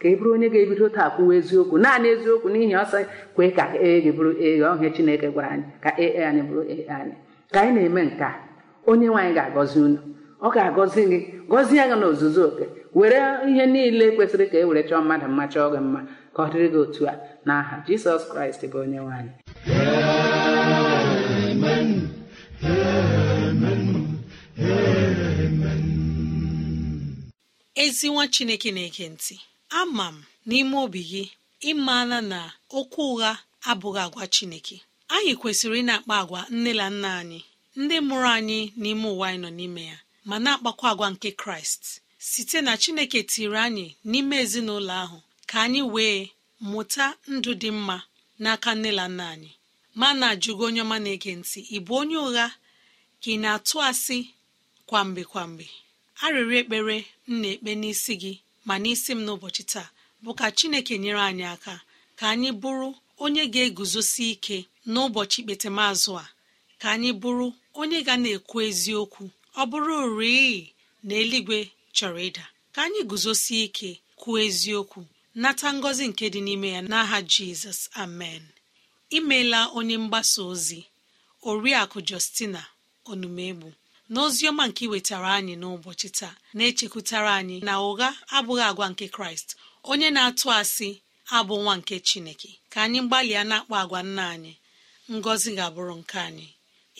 ka 0.01 0.07
ị 0.12 0.14
bụrụ 0.18 0.31
onye 0.37 0.48
ga-ebido 0.53 0.87
taa 0.96 1.11
kwuwa 1.14 1.35
eziokwu 1.40 1.77
naanị 1.85 2.07
eziokwu 2.14 2.48
n'ihi 2.53 2.74
ọsọ 2.83 2.98
kwee 3.35 3.51
ka 3.59 3.64
ee 3.87 4.11
bụrụ 4.16 4.31
ee 4.46 4.55
ọhịa 4.72 4.90
Chineke 4.94 5.29
gwara 5.35 5.48
anyị 5.55 5.66
ka 5.85 5.90
ee 6.05 6.24
anyị 6.29 6.42
bụrụ 6.48 6.62
ee 6.74 6.83
anyị 6.96 7.14
ka 7.53 7.59
anyị 7.62 7.72
na-eme 7.77 8.03
nke 8.09 8.24
a 8.24 8.48
onye 8.90 9.07
nwe 9.09 9.20
anyị 9.22 9.35
ga-agọzi 9.38 9.79
unu. 9.87 9.98
Ọ 10.40 10.48
ga-agọzi 10.55 11.03
gị 11.11 11.18
gọzie 11.51 11.85
gị 11.90 11.96
n'ozuzu 12.01 12.42
oke. 12.48 12.64
Were 12.98 13.18
ihe 13.48 13.64
niile 13.72 14.07
kwesịrị 14.16 14.46
ka 14.53 14.59
e 14.59 14.64
were 14.68 14.83
chọọ 14.88 15.01
mmadụ 15.03 15.27
mma 15.33 15.44
chọọ 15.53 15.66
gị 15.74 15.81
mma 15.87 16.01
ka 16.35 16.40
ọ 16.42 16.46
dịrị 16.53 16.68
gị 16.72 16.79
otu 16.85 17.03
a. 17.12 17.14
N'aha 17.46 17.77
Jisọs 17.87 18.22
Kraịst 18.31 18.62
bụ 18.72 18.79
onye 18.85 18.98
nwe 19.01 19.12
anyị. 19.18 19.33
Ezi 27.85 28.07
nwa 28.12 28.24
chineke 28.35 28.70
na-ege 28.72 29.07
ntị. 29.14 29.35
Ama 29.81 30.07
m 30.14 30.16
n'ime 30.48 30.74
obi 30.85 31.00
gị 31.11 31.22
ịmaala 31.70 32.18
na 32.33 32.40
okwu 32.78 33.02
ụgha 33.12 33.31
abụghị 33.70 34.00
agwa 34.07 34.24
chineke. 34.35 34.76
Anyị 35.14 35.33
kwesịrị 35.40 35.78
ị 35.83 35.85
na-akpa 35.88 36.14
agwa 36.22 36.40
nne 36.54 36.70
na 36.81 36.87
nna 36.94 37.11
anyị 37.20 37.40
ndị 37.81 37.96
mụrụ 38.09 38.28
anyị 38.38 38.59
n'ime 38.83 39.07
ụwa 39.14 39.26
anyị 39.28 39.38
nọ 39.44 39.50
n'ime 39.59 39.83
ya 39.90 39.98
ma 40.28 40.37
na-akpakwa 40.44 40.87
agwa 40.92 41.07
nke 41.12 41.28
kraịst. 41.40 41.83
Site 42.28 42.59
na 42.66 42.72
chineke 42.83 43.20
tiri 43.31 43.59
anyị 43.66 43.87
n'ime 44.11 44.35
ezinụlọ 44.44 44.94
ahụ 45.04 45.18
ka 45.50 45.57
anyị 45.64 45.83
wee 45.94 46.18
mụta 46.70 47.04
ndụ 47.35 47.50
dị 47.61 47.70
mma 47.78 47.96
n'aka 48.42 48.70
nne 48.76 48.90
na 48.98 49.04
nna 49.12 49.24
anyị. 49.35 49.50
Ma 50.00 50.09
na-ajụgo 50.20 50.62
onye 50.68 50.81
ọma 50.87 50.96
na-ege 51.04 51.33
ntị 51.40 51.61
ị 51.76 51.78
bụ 51.87 51.92
onye 52.00 52.16
ụgha 52.26 52.46
ka 53.22 53.28
ị 53.35 53.37
na-atụ 53.42 53.76
asị 53.88 54.18
kwa 54.88 55.00
mgbe 55.07 55.22
kwa 55.31 55.42
mgbe? 55.50 55.66
Arịrịọ 56.24 56.59
ekpere 56.62 56.96
m 57.28 57.33
na-ekpe 57.42 57.70
n'isi 57.81 58.14
gị 58.22 58.33
ma 58.68 58.74
n'isi 58.83 59.12
m 59.16 59.20
n'ụbọchị 59.26 59.62
taa 59.72 59.88
bụ 60.22 60.31
ka 60.38 60.46
chineke 60.59 60.94
nyere 61.02 61.20
anyị 61.28 61.44
aka 61.54 61.74
ka 62.18 62.24
anyị 62.33 62.50
bụrụ 62.62 62.88
onye 63.24 63.42
ga-eguzosi 63.52 64.24
ike 64.35 64.57
n'ụbọchị 64.92 65.38
ikpetemazụ 65.42 66.12
a. 66.24 66.26
Ka 66.81 66.87
anyị 66.94 67.11
bụrụ 67.22 67.46
onye 67.81 67.98
ga 68.07 68.14
na-ekwu 68.22 68.57
eziokwu 68.68 69.24
ọ 69.61 69.62
bụrụ 69.70 69.96
rii 70.18 70.57
na 71.07 71.12
eluigwe 71.22 71.59
chọrọ 71.96 72.20
ịda. 72.28 72.44
Ka 72.74 72.78
anyị 72.87 73.00
guzosie 73.11 73.62
ike 73.66 73.90
kwuo 74.20 74.37
eziokwu 74.46 75.00
nata 75.42 75.68
ngọzi 75.76 76.04
nke 76.11 76.24
dị 76.33 76.40
n'ime 76.46 76.68
ya 76.76 76.81
n'aha 76.90 77.18
jizọs 77.33 77.81
amen. 78.02 78.42
Imeela 79.16 79.61
onye 79.78 79.96
mgbasa 80.02 80.40
ozi 80.52 80.81
oriakụ 81.48 81.98
justina 82.09 82.62
onumegbu. 83.11 83.68
N'ozi 84.12 84.42
ọma 84.51 84.64
nke 84.68 84.83
iwetara 84.87 85.29
anyị 85.38 85.55
n'ụbọchị 85.61 86.09
taa 86.18 86.35
na-echekwutara 86.57 87.31
anyị 87.40 87.57
na 87.66 87.73
ụgha 87.88 88.09
abụghị 88.37 88.64
agwa 88.71 88.87
nke 88.92 89.07
kraịst 89.14 89.49
onye 89.90 90.09
na-atụ 90.16 90.47
asị 90.61 90.88
abụ 91.37 91.55
nwa 91.62 91.75
nke 91.81 91.94
chineke. 92.09 92.51
Ka 92.73 92.79
anyị 92.85 93.01
gbalịa 93.09 93.42
na-akpọ 93.51 93.75
agwa 93.83 94.01
nna 94.09 94.25
anyị 94.35 94.53
ngọzi 95.16 95.51
ga-abụrụ 95.59 95.94
nke 96.01 96.16
anyị. 96.29 96.49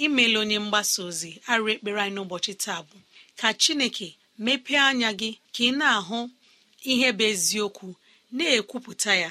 Imeela 0.05 0.37
onye 0.43 0.59
mgbasa 0.65 0.99
ozi 1.09 1.31
arụ 1.51 1.65
ekpere 1.75 1.99
anyị 2.03 2.15
n'ụbọchị 2.17 2.53
taa 2.65 2.81
bụ 2.89 2.97
ka 3.41 3.49
chineke 3.63 4.09
mepee 4.45 4.81
anya 4.89 5.11
gị 5.21 5.31
ka 5.55 5.63
ị 5.69 5.71
na-ahụ 5.81 6.19
ihe 6.93 7.09
bụ 7.19 7.25
eziokwu 7.33 7.89
na-ekwupụta 8.37 9.13
ya 9.23 9.31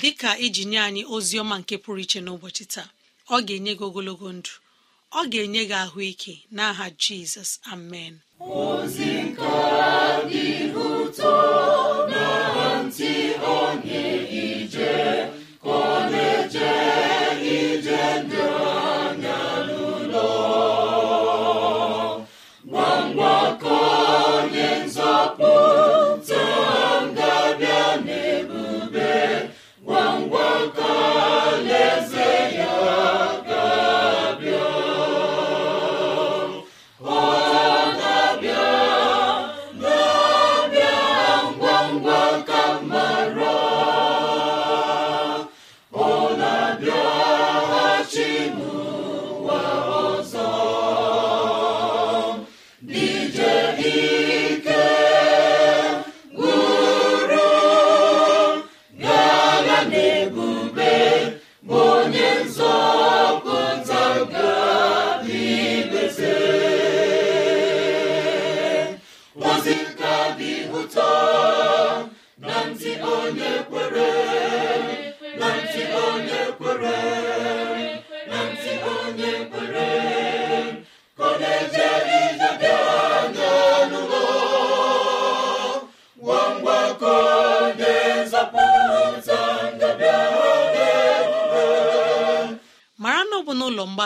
dị 0.00 0.10
ka 0.20 0.30
iji 0.44 0.62
nye 0.70 0.78
anyị 0.86 1.02
ozi 1.14 1.34
ọma 1.42 1.56
nke 1.60 1.74
pụrụ 1.82 2.00
iche 2.04 2.20
n'ụbọchị 2.24 2.64
taa. 2.74 2.88
Ọ 3.34 3.36
ga-enye 3.46 3.72
gị 3.78 3.84
ogologo 3.88 4.28
ndụ. 4.38 4.52
Ọ 5.18 5.20
ga-enye 5.32 5.62
gị 5.70 5.76
ahụike 5.84 6.34
n'aha 6.56 6.86
jizọs. 7.02 7.50
Amen. 7.72 8.14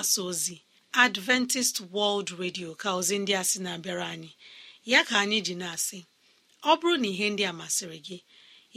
Mgbasa 0.04 0.22
ozi 0.22 0.62
adventist 0.92 1.80
world 1.92 2.28
radio 2.38 2.70
ka 2.80 2.88
ozi 2.98 3.16
ndị 3.22 3.32
a 3.40 3.44
sị 3.50 3.58
na-abịara 3.64 4.06
anyị. 4.14 4.30
Ya 4.90 5.00
ka 5.08 5.14
anyị 5.22 5.38
ji 5.46 5.54
na-asị 5.60 5.98
ọ 6.62 6.72
bụrụ 6.80 6.96
na 7.02 7.08
ihe 7.12 7.26
ndị 7.32 7.44
a 7.48 7.52
masịrị 7.60 7.98
gị 8.06 8.18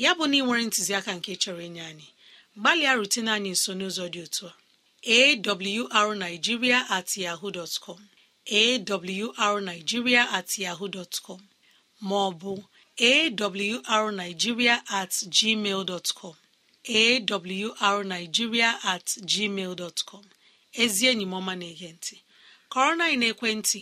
ya 0.04 0.12
bụ 0.18 0.24
na 0.30 0.36
ị 0.40 0.42
nwere 0.46 0.64
ntụziaka 0.68 1.12
nke 1.18 1.32
chọrọ 1.42 1.62
inye 1.68 1.82
anyị 1.92 2.08
gbalịa 2.60 2.94
rutene 3.00 3.30
anyị 3.38 3.52
nso 3.56 3.72
n'ụzọ 3.78 4.06
dị 4.14 4.20
otu 4.26 4.46
a 4.48 4.54
awrnigeria 6.00 6.80
at 6.98 7.10
yahoo 7.24 7.52
dot 7.58 7.74
com 7.84 8.00
awrnigeria 9.46 10.24
at 10.38 10.50
yahoo 10.64 10.88
dot 10.96 11.14
com 11.26 11.42
ma 12.08 12.16
ọ 12.28 12.32
bụ 12.40 12.54
at 15.00 15.14
gmail 15.36 15.82
dot 15.92 16.08
com 16.20 16.36
at 18.94 19.08
gmail 19.32 19.76
dot 19.82 19.98
ezi 20.84 21.04
enyi 21.12 21.26
m 21.26 21.34
ọma 21.40 21.54
na-ege 21.60 21.90
ntị. 21.96 22.16
Kọrọ 22.72 22.92
na 23.00 23.06
ekwentị 23.32 23.82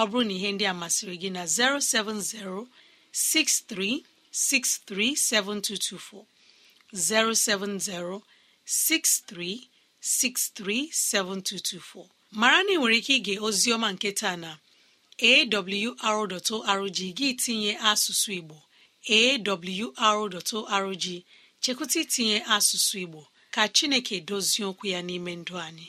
ọ 0.00 0.02
bụrụ 0.10 0.24
na 0.28 0.32
ihe 0.38 0.48
ndị 0.54 0.64
a 0.70 0.74
masịrị 0.80 1.14
gị 1.22 1.30
na 1.36 1.42
070 1.44 2.66
6363 3.12 5.16
7224 5.16 6.24
070 6.92 8.20
6363 8.66 10.90
7224 10.92 12.08
mara 12.40 12.58
na 12.64 12.70
ị 12.74 12.78
nwere 12.78 12.96
ike 13.00 13.14
ige 13.18 13.34
oziọma 13.46 13.88
nke 13.94 14.08
taa 14.20 14.36
na 14.44 14.50
awr.org 15.30 16.98
gị 17.18 17.28
tinye 17.42 17.72
asụsụ 17.90 18.30
Igbo. 18.38 18.56
Awr.org 19.18 21.04
chekwụta 21.62 21.96
itinye 22.04 22.38
asụsụ 22.54 22.94
Igbo 23.04 23.20
ka 23.54 23.62
Chineke 23.74 24.16
dozie 24.28 24.64
okwu 24.70 24.84
ya 24.94 25.00
n'ime 25.06 25.32
ndụ 25.40 25.54
anyị. 25.66 25.88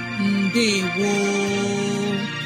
gboo 0.95 2.40